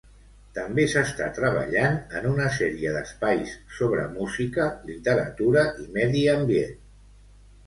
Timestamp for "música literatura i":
4.15-5.87